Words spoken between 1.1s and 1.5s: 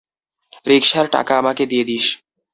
টাকা